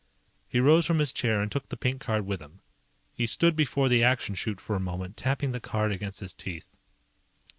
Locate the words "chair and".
1.13-1.51